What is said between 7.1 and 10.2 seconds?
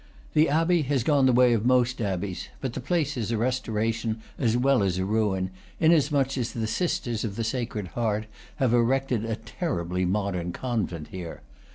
of the Sacred Heart have erected a terribly